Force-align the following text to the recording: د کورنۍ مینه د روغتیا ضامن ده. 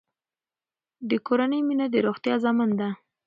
د 1.09 1.11
کورنۍ 1.27 1.61
مینه 1.67 1.85
د 1.93 1.95
روغتیا 2.07 2.35
ضامن 2.43 2.69
ده. 2.79 2.89